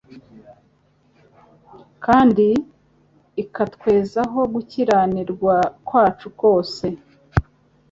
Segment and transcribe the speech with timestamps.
[2.05, 2.47] kandi
[3.43, 5.55] ikatwezaho gukiranimva
[5.87, 6.89] kwacu kose.'